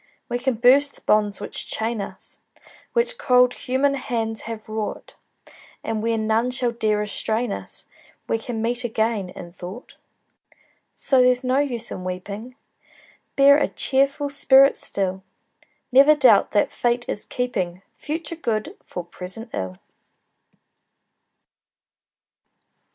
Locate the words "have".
4.49-4.67